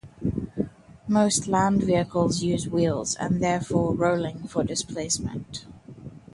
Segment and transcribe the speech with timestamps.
[1.07, 5.67] Most land vehicles use wheels and therefore rolling for displacement.